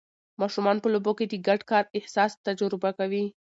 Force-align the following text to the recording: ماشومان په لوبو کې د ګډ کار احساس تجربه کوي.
ماشومان 0.41 0.77
په 0.81 0.87
لوبو 0.93 1.11
کې 1.17 1.25
د 1.27 1.33
ګډ 1.47 1.61
کار 1.71 1.83
احساس 1.97 2.31
تجربه 2.47 2.89
کوي. 2.99 3.25